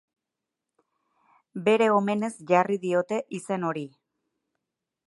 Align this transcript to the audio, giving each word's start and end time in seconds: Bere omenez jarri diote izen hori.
Bere 1.67 1.91
omenez 1.99 2.33
jarri 2.53 2.79
diote 2.87 3.21
izen 3.41 3.71
hori. 3.71 3.87